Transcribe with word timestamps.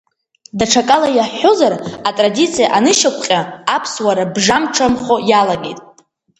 Даҽакала 0.57 1.09
иаҳҳәозар, 1.17 1.73
атрадициа 2.09 2.67
анышьақәҟьа, 2.77 3.39
Аԥсуара 3.75 4.25
бжамҽамхо 4.33 5.15
иалагеит. 5.29 5.79